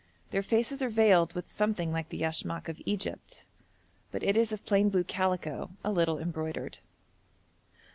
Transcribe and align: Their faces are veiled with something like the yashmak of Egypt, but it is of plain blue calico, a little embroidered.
Their 0.31 0.41
faces 0.41 0.81
are 0.81 0.89
veiled 0.89 1.33
with 1.35 1.47
something 1.47 1.91
like 1.91 2.09
the 2.09 2.17
yashmak 2.23 2.67
of 2.67 2.81
Egypt, 2.87 3.45
but 4.09 4.23
it 4.23 4.35
is 4.35 4.51
of 4.51 4.65
plain 4.65 4.89
blue 4.89 5.03
calico, 5.03 5.69
a 5.83 5.91
little 5.91 6.17
embroidered. 6.17 6.79